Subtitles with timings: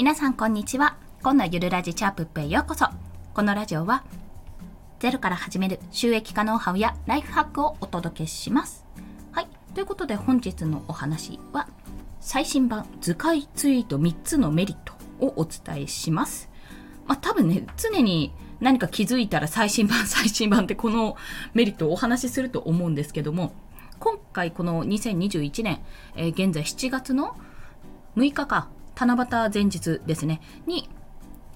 [0.00, 0.96] 皆さんこんにちは。
[1.22, 2.86] 今度ゆるラジチャープップへようこそ。
[3.34, 4.02] このラジオは、
[4.98, 8.86] ゼロから始める収益化ノウハウやライフハックをお届けします。
[9.30, 9.48] はい。
[9.74, 11.68] ということで本日のお話は、
[12.18, 16.48] 最新版図解ツイート3つのメリットをお伝えします。
[17.06, 21.18] まあ多分ね、常に何か気づいたら最新版 最新版ってこの
[21.52, 23.52] メリットをお話しすると思うんですけども、
[23.98, 25.82] 今回この2021年、
[26.16, 27.36] えー現在7月の
[28.16, 28.70] 6日か、
[29.06, 30.90] 七夕前日ですね、に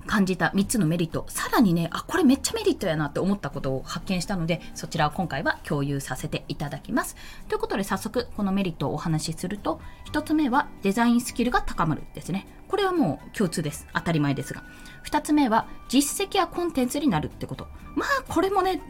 [0.06, 7.16] 感じた3つのメリット、さらにね、あ、これめっちゃメリットやなって思ったことを発見したので、そちらを今回は共有させていただきます。
[7.48, 9.80] ということで早速このメリットをお話しすると、
[10.10, 12.46] 1つ目はデザインスキルが高まるですね。
[12.68, 13.86] これはもう共通です。
[13.95, 14.62] 当たり前ですが。
[15.04, 17.68] 2つ目は実績やコンテンツになるってこと。
[17.95, 18.82] まあこれもね、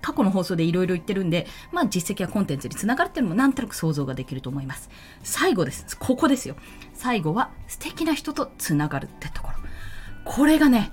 [0.00, 4.90] 過去の放送でいろいろ言ってるんで、まあ実績やコンテンツにつながるっていうのもなんとなく想像ができると思います。
[5.22, 5.96] 最後です。
[5.98, 6.56] ここですよ。
[6.94, 9.58] 最後は素敵な人とつながるってところ。
[10.24, 10.92] これがね、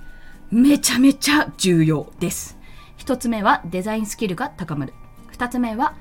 [0.51, 2.57] めちゃめちゃ重要です。
[2.97, 4.93] 一つ目はデザインスキルが高まる。
[5.27, 5.95] 二つ目は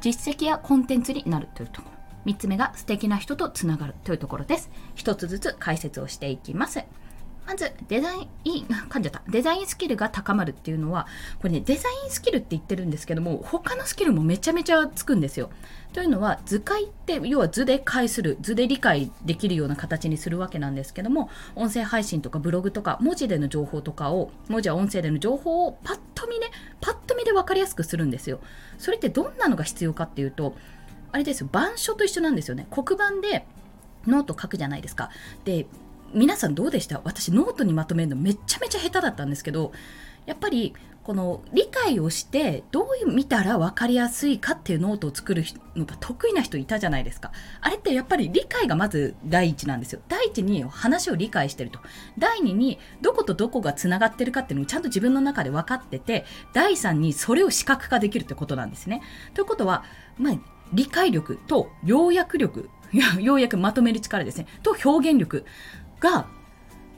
[0.00, 2.00] 実績やコンテンツになるというところ。
[2.24, 4.70] 三つ目が素敵な人とつながるというところです。
[4.94, 6.80] 一つずつ解説をしていきます。
[7.50, 9.22] まず、デザイン、噛んじゃった。
[9.28, 11.08] デザインスキルが高まるっていうのは、
[11.42, 15.50] これね、デザインスキルって言ってるんですけども、他のスキルもめちゃめちゃつくんですよ。
[15.92, 28.38] というのは、図解って、要は図で解する、図で理解できるような形にするわけなんですけども、音声配信とかブログとか、文字での情報とかを、文字や音声での情報をパッと見ね、パッと見で分かりやすくするんですよ。
[28.78, 30.54] それってどんなのが必要かっていうと、
[31.10, 32.68] あれですよ、板書と一緒なんですよね。
[32.70, 33.44] 黒板で
[34.06, 35.10] ノート書くじゃないですか。
[35.44, 35.66] で、
[36.12, 37.00] 皆さんどうでした？
[37.04, 39.72] 私ノートにまとめるのめちゃめちゃ下手だったんですけど
[40.26, 45.44] やっぱりこの理解をしてどう見たら分かりやすいかっていうノートを作る
[45.74, 47.32] のが得意な人いたじゃないですか。
[47.60, 50.00] あれってやっぱり理解がまず第一なんですよ。
[50.08, 51.80] 第一に話を理解してると。
[52.18, 59.02] 第二にどことどこがつながってるかっていうのをちゃんと自分の中で分かってて第三にそれを視覚化できるってことなんですね。
[59.34, 59.84] ということは
[60.18, 60.34] まあ
[60.72, 64.46] 理解力と要約力いやようやくまとめる力ですね。
[64.62, 65.44] と表現力。
[66.00, 66.26] が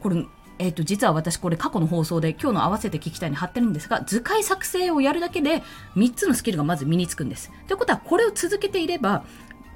[0.01, 0.25] これ
[0.59, 5.63] えー、と実は私これ過去の放送で今日の合わせて聞きたいに貼ってるんですが図解作成をやるだけで
[5.97, 7.51] 3つのスキルがまず身につくんです。
[7.67, 9.25] ということはこれを続けていれば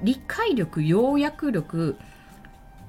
[0.03, 1.97] 理解力要約力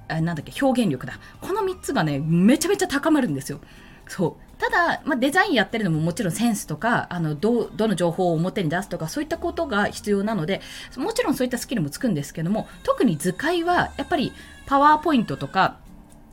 [0.10, 3.60] あなんだっけ表現力だこの3つがねめちゃめちゃ高まるんですよ。
[4.08, 10.62] そうただ、まあ、デザインやってるのももちろんセンスとかあのどどの情報を表に出すとかそういったことが必要なので
[10.98, 14.34] もちろんそういったスキルもつくんですけども特に図解はやっぱり
[14.66, 15.78] パワーポイントとか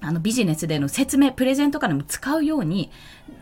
[0.04, 2.90] あのビジネスでの説明プレゼンとかでも使うように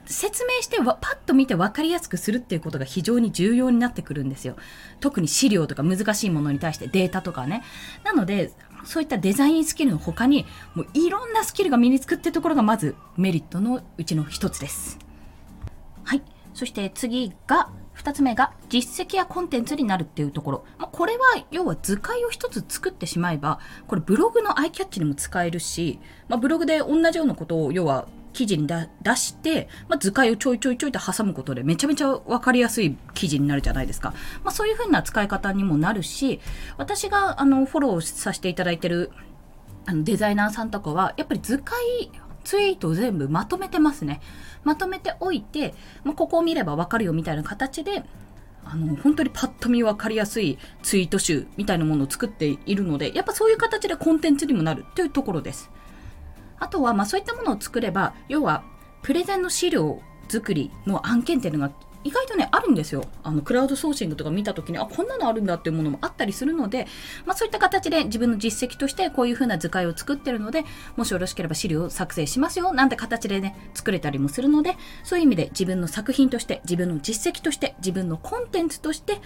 [0.07, 4.57] 説明してわパッと見て分かりやすくするっていうことが非常に重要になってくるんですよ。
[5.01, 7.63] 特に資料とか難しいものに対してデータとかね。
[8.05, 8.53] なので
[8.85, 14.99] そういったデザインスキルの他にもういろんなスキルが身につくってところがまずメリットのうちの一つです。
[16.05, 16.23] はい。
[16.55, 25.99] そして次が2つ目が実績やコンテンツになるっていうところ、まあ、これは要は図解を1つ作ってしまえばこれブログのアイキャッチにも使えるし、
[26.29, 36.41] まあ、ブログで同じようなことを要は記事に出して、まあ、図解をちょいちょいちょいと挟むことでめちゃめちゃ分かりやすい記事になるじゃないですか、まあ、そういう風な使い方にもなるし
[36.79, 39.11] 私があのフォローさせていただいてる
[39.85, 41.77] あのデザイナーさんとかはやっぱり図解
[42.45, 44.21] ツイート全部まとめてますね。
[44.65, 48.05] まとめておいて、まあ、ここを見ればわかるよみたいな形で、
[48.65, 55.71] あの、本当にパッと見分かりやすいツイート集みたいなものを作っているので、やっぱそういう形でコンテンツにもなるというところです。
[56.59, 58.63] あとは、まあそういったものを作れば、要は、
[59.03, 63.05] プレゼンの資料作りの案件っていうのが意外とね、あるんですよ。
[63.23, 66.87] あの、クラウドソーシングとか見たときに、あ、こんなのあるんだっていうものもあったりするので、
[67.27, 70.65] まあそういった形で自分の実績としてこういう風な図解を作ってるので、
[70.97, 79.21] もしよろしければ資料を作成しますよ、なんて形でね、作れたりもするので、そういう意味で自分の作品として、自分の実績として、自分のコンテンツとして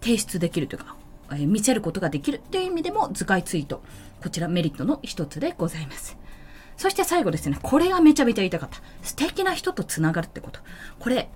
[0.00, 0.96] 提出できるというか、
[1.32, 3.82] えー見せることができるという意味でも図解ツイート、
[4.22, 6.16] こちらメリットの一つでございます。
[6.78, 8.80] そして最後ですね、これがめちゃめちゃ言いたかった。
[9.02, 10.60] 素敵な人とつながるってこと。
[11.00, 11.28] これ、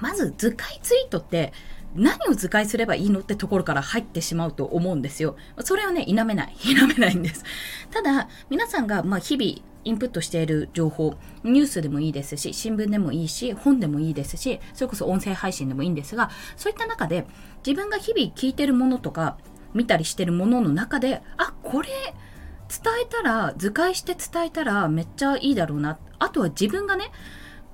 [0.00, 1.52] まず図解ツイートって
[1.94, 5.36] 何を図解すればいいのってところから入ってしまうと思うんですよ。
[5.60, 6.54] それをね、否めない。
[6.58, 7.44] 否めないんです。
[7.90, 17.26] ただ、皆さんがまあ日々インプットしている情報、ニュースでもいいですし、新聞でもいいし、本でもいいですし、それこそ音声配信でもいいんですが、そういった中で
[17.64, 19.36] 自分が日々聞いてるものとか、
[19.72, 25.98] 見たりしてるものの中で、あ、これ、伝えたら、図解して伝えたらめっちゃいいだろうな。
[26.18, 27.10] あとは自分がね、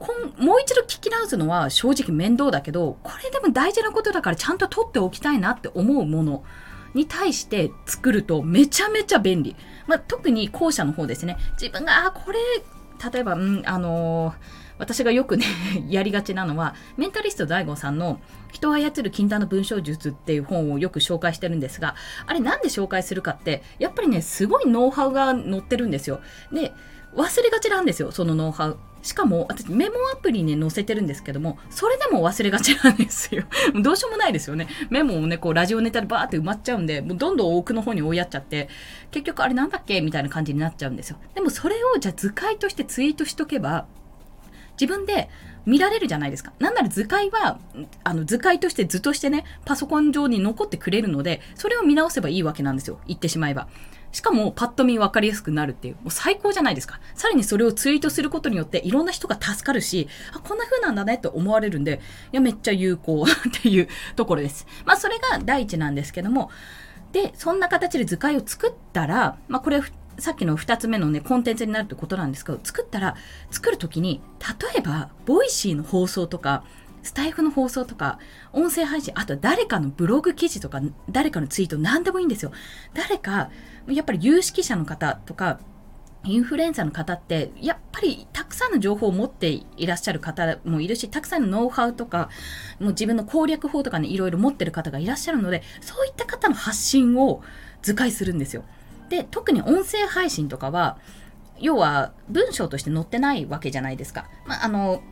[0.01, 6.43] こんもう一度聞き直すのは正直面倒だけど、これでも大事なことだからちゃんと取っておきたいなって思うもの
[6.95, 9.55] に対して作るとめちゃめちゃ便利。
[9.87, 11.37] まあ、特に後者の方ですね。
[11.61, 12.39] 自分が、あ、これ、
[13.13, 14.35] 例えば、うん、あのー、
[14.79, 15.45] 私がよくね
[15.91, 18.21] やりがちなのは、メンタリスト DAIGO さんの
[18.51, 21.95] 人を操る禁断の文章術っていう本をよく紹介してるんですが、
[22.27, 26.21] あれなんで紹介するかって、やっぱりね、すごいノウハウが載ってるんですよ。
[26.51, 26.73] で、
[27.15, 28.79] 忘れがちなんですよ、そのノウハウ。
[29.03, 33.45] しかも、私メモアプリに載せてるんですけども、それでも忘れがちなんですよ。
[33.83, 34.69] どうしようもないですよね。
[34.91, 38.69] メモをね、こう、ラジオネタでバーって埋まっちゃうんで、もうどんどん奥の方に追いやっちゃって、
[39.11, 41.17] 結局あれなんだっけみたいな感じになっちゃうんですよ。
[41.35, 43.87] でもそれをじゃあ図解としてツイートしとけば、
[44.79, 45.29] 自分で
[45.67, 46.53] 見られるじゃないですか。
[46.59, 47.59] なんなら図解は、
[48.05, 52.99] あの図解として図としてね、パソコン上に残ってくれるので、それを見直せばいいわけなんですよ。
[53.07, 53.69] 言ってしまえば。
[54.13, 57.01] しかもパッと見分かりやすくなるっていう、もう最高じゃないですか。
[57.15, 62.01] さらにそれをツイートすることによっていろんな人が助かるし、あ、こんな風なんだねって思われるんで、
[62.33, 64.67] いや、めっちゃ有効 っていうところです。
[64.85, 66.51] まあ、それが第一なんですけども、
[67.13, 69.81] で、そんな形で図解を作ったら、まあ、これ、
[70.19, 73.17] さっきの2つ目のね、コンテンツになるってことなんですけど、作ったら、
[73.51, 76.65] 作るときに、例えば、ボイシーの放送とか、
[77.03, 78.19] スタイフの放送とか、
[78.53, 80.81] 音声配信、あと誰かのブログ記事とか、
[81.11, 82.53] 誰かのツイート、何でもいいんですよ。
[82.95, 83.51] 誰か、
[83.89, 85.61] やっぱり有識者の方とか、
[86.25, 89.49] インフルエンサーの方って、やっぱりたくさんの情報を持って
[89.79, 92.29] いらっしゃる方もいるし、たくさんのノウハウとか、
[92.79, 97.43] もう自分の攻略法とかね、いろいろ持ってる方がいらっしゃるので、そういった方の発信を
[97.81, 98.65] 図解するんですよ。
[99.09, 100.99] で、特に音声配信とかは、
[101.59, 104.29] 要は文章として載ってないわけじゃないですか。
[104.47, 105.03] まあ、あの、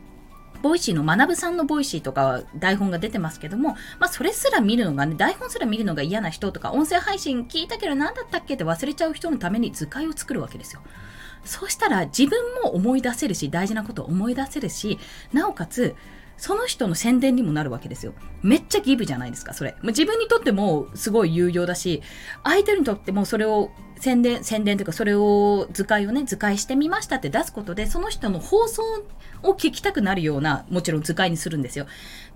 [0.62, 10.80] ボイシーの学さんのボイシーとか台本が出てますけども、まあそれすら見るのがね、台本すら見るのが嫌な人とか、音声配信聞いたけど何だったっけって忘れちゃう人のために図解を作るわけですよ。
[11.44, 14.98] そうしたら自分も思い出せるし、大事なことを思い出せるし、
[15.32, 15.94] なおかつ、
[16.38, 18.14] その人の宣伝にもなるわけですよ。
[18.42, 19.76] めっちゃギブじゃないですか、それ。
[19.82, 22.02] 自分にとってもすごい有用だし、
[22.44, 23.70] 相手にとってもそれを
[24.00, 28.82] 宣伝、宣伝というかそれを図解をね、図解してみましたって出すことで、その人の放送
[29.42, 31.86] を聞きたくなるような、もちろん図解にするんですよ。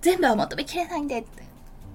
[0.01, 1.25] 全部はまとめきれないんで、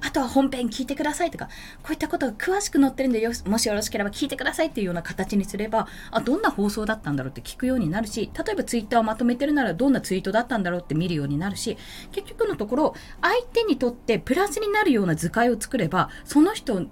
[0.01, 1.47] あとは本編聞いてくださいとか、
[1.81, 11.77] こういったことが詳しく載ってるんでよ、もしよろしければ聞いてくださいっていうような形にすれば、あ、どんな放送だったんだろうって聞くようになるし、例えばツイッターをまとめてるならどんなツイートだったんだろうって見るようになるし、
[12.11, 16.87] 結局のところ、相手にとってプラスになるような図解を作れば、その人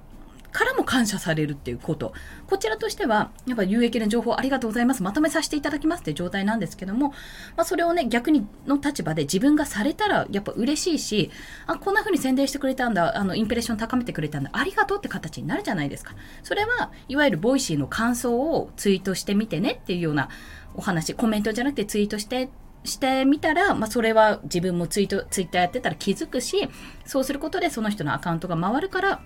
[0.56, 2.14] からも感謝されるっていうこと。
[2.48, 5.04] こちらとしては、やっぱ有益な情報ありがとうございます。
[5.04, 7.10] まとめさせていただきますって状態なんですけども、
[7.58, 11.30] まあ、それをね、逆にの立場で自分がされたらやっぱ嬉しいし、
[11.68, 16.16] あ、こんな風に宣伝してくれたんだ、あの、インプレッション高めてくれたんだ、ありがとうって形になるじゃないですか。
[16.42, 20.30] それは、いわゆるボイシーの感想をツイートしてみてねっていうような
[20.74, 22.50] お話、コメントじゃなくてツイートして
[22.86, 26.70] してみたら、まあ、それは自分もツイート、ツイッターやってたら気づくし、
[27.06, 29.22] そうすることでその人のアカウントが回るから、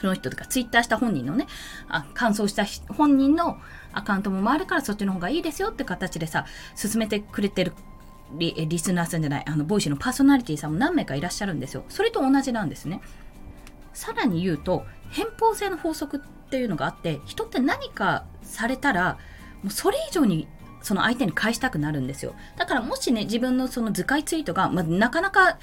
[0.00, 1.46] その人とかツイッターした本人のね、
[1.88, 2.64] あ感想した
[2.94, 3.58] 本人の
[3.92, 7.74] アカウントも回るからそっちの方がいいですよって形でさ、勧めてくれてる
[8.32, 11.84] リリスナーさんじゃない、あの、ボイシーのパーソナリティさんも何名かいらっしゃるんですよ。
[11.88, 13.00] それと同じなんですね。
[13.92, 16.20] さらに言うと、返報性の法則っ
[16.50, 19.18] ていうのがあって、人って何かされたら、
[19.62, 20.46] もうそれ以上に
[20.80, 22.34] その相手に返したくなるんですよ。
[22.56, 25.58] だからもしね、自分のその図解ツイートが、まあ、なかなか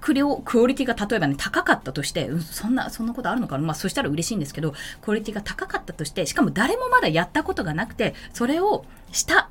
[0.00, 3.64] クリオクオリティが例えばね、高かったとして、うん、そんな、そんなことあるのかな？
[3.64, 9.50] まあ、そしたら嬉しいんですけど、クオリティが高かったとして、しかも誰もまだやったことがなくて、それをした、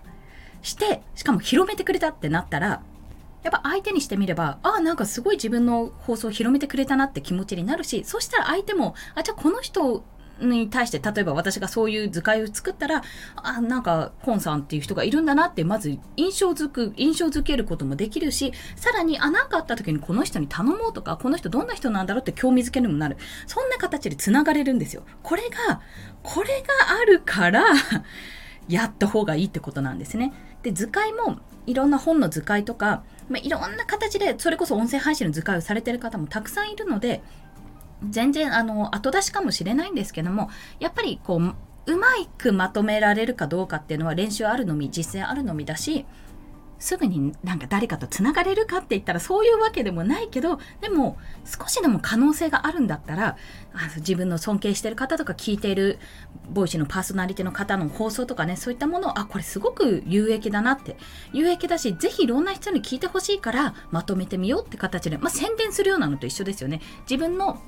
[0.62, 2.82] して、しかも広めてくれたってなったら、
[3.44, 10.04] やっぱ相手にしてみれば、ああ、なんかすごい自分の放送を広めてくれたなって気持ちになるし、そしたら相手も、あ、じゃあこの人
[10.40, 13.04] に対して、例えば私がそういう図解を作ったら、
[13.36, 23.18] あ、なんか、コンさんっていう人がいるんだなって、まず印象づく、印象づけることもできるし、さらに、あ、なんかあった時にこの人に頼もうとか、この人どんな人なんだろうって興味づけにもなる。
[23.46, 25.04] そんな形で繋がれるんですよ。
[25.24, 25.82] これが、
[26.24, 27.66] これがあるから
[28.68, 30.34] やった方がいいってことなんですね。
[30.64, 37.22] で、図解も、いろんな本の図解とか、まあ、いろんな形で、それこそ音声配信の図解をされてる方もたくさんいるので、
[38.10, 40.50] 全然あの後出しかもしれないんですけども
[40.80, 41.56] やっぱりこう
[41.88, 46.06] うまくまとめられるかどうかっていうのは練習あるのみ実践あるのみだし
[46.80, 53.38] すぐになんか誰かとつながれるかって言ったらそういうわけでもないけどでも少しでも可能性があるんだったら
[53.74, 55.98] あの自分の尊敬してる方とか聞いている
[56.50, 60.98] ボイシーのパーソナリティの方の放送とかねそういったものをあこれすごく有益だなって
[61.34, 66.82] 有益だしぜひいろんな人に聞いてほしいからまとめてみようって形で、まあ、宣伝するようなのと一緒ですよね。
[67.10, 67.60] 自分の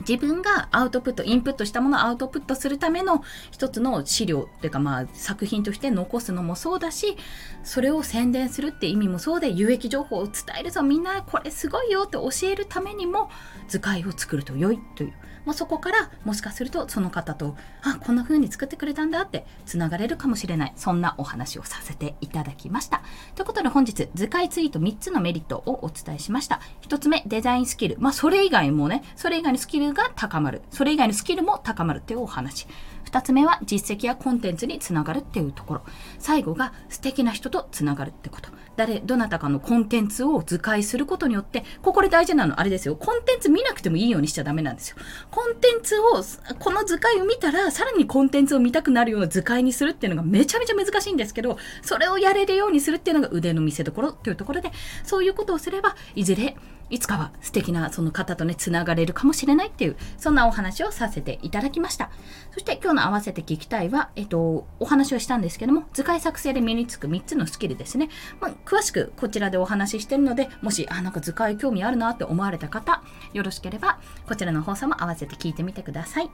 [0.00, 7.16] 自分がアウトプット、インプットしたものをアウトプットするための一つの資料っていうかまあ作品として残すのもそうだし、
[7.64, 13.30] それを宣伝するって意味もそうで有益情報を伝えるぞ、みんなこれすごいよって教えるためにも
[13.68, 15.12] 図解を作ると良いという。
[15.48, 20.72] まあ、そこからもしかするとその方とあこんな風に作ってくれたんだってつながれるかもしれない。
[20.76, 23.00] そんなお話をさせていただきました。
[23.34, 26.60] ということで本日図解ツイート3つのメリットをお伝えしました。
[26.82, 27.96] 1つ目デザインスキル。
[27.98, 30.60] まあそれ以外もねそれ以外のスキルが高まる。
[30.70, 32.66] それ以外のスキルも高まるっていうお話。
[33.08, 35.82] 2つ目は実績やコンテンツにつながるっていうところ。
[36.18, 38.50] 最後が素敵な人とつながるってこと。
[38.76, 42.96] 誰どなたかのコンテンツを図解することによってここで大事なのあれですよ。
[42.96, 44.96] コンテンツ見なくてもいいようにしちゃダメなんですよ。
[45.30, 46.22] コンテンツを
[46.58, 54.70] この図解を見たらさらにコンテンツを見たくなるような図解にするっていうのがめちゃめちゃ難しいんですけどそれをやれるようにするっていうのが腕の見せ所というところで
[55.02, 56.56] そういうことをすればいずれ
[56.90, 62.10] いつかは素敵なその方とね、つながれるかもしれないっていう、そんなお話をさせていただきました。
[62.52, 68.08] そして今日の合わせて聞きたいは、えっと、お話をしたんですけども、図解作成で身につく3つのスキルですね。
[68.40, 73.02] まあ、詳しくこちらでお話ししてるので、もし、あ、なんか図解興味あるなって思われた方、
[73.32, 76.30] よろしければ、こちらの放送も合わせて聞いてみてください。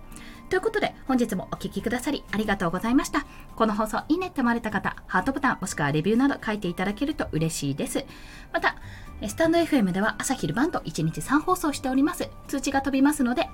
[0.51, 3.27] ということで、本日もお聴きくださりありがとうございました。
[3.57, 8.05] この放送いいねって思われた方、ハートボタンもしくはレビューなど書いていただけると嬉しいです。
[8.53, 8.77] また、
[9.23, 12.29] スタンド FM では朝昼晩と1日3放送しております。
[12.47, 13.49] 通知が飛びますので、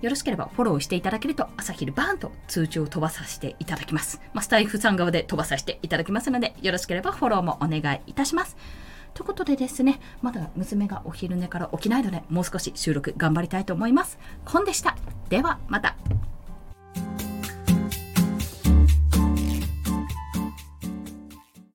[0.00, 4.20] よろしければフォローしていただけると朝昼晩と通知を飛ばさせていただきます。
[4.32, 8.56] まあ、スタイフさん側で飛ばさせていただきますので、よろしければフォローもお願いいたします。
[9.12, 14.18] ということでですね、まだ娘がお昼寝から起きないので、もう少し収録頑張りたいと思います。
[14.46, 14.96] コンでした。
[15.28, 15.96] では、また。